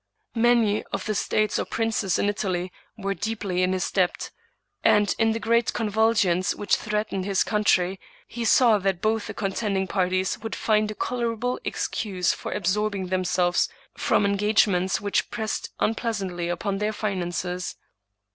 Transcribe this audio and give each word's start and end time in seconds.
Many 0.33 0.81
of 0.85 1.05
the 1.05 1.13
states 1.13 1.59
or 1.59 1.65
princes 1.65 2.17
in 2.17 2.27
Italy 2.27 2.71
were 2.97 3.13
deeply 3.13 3.61
in 3.61 3.71
his 3.71 3.91
debt; 3.91 4.31
and, 4.83 5.13
in 5.19 5.31
the 5.31 5.39
great 5.39 5.73
convulsions 5.73 6.55
which 6.55 6.75
threatened 6.77 7.23
his 7.25 7.43
country, 7.43 7.99
he 8.27 8.43
saw 8.43 8.79
that 8.79 8.99
both 8.99 9.27
the 9.27 9.35
contending 9.35 9.85
parties 9.85 10.39
would 10.39 10.55
find 10.55 10.89
a 10.89 10.95
colorable 10.95 11.59
excuse 11.63 12.33
for 12.33 12.51
ab 12.55 12.65
solving 12.65 13.09
themselves 13.09 13.69
from 13.95 14.25
engagements 14.25 14.99
which 14.99 15.29
pressed 15.29 15.69
un 15.79 15.93
pleasantly 15.93 16.49
upon 16.49 16.79
their 16.79 16.93
finances. 16.93 17.75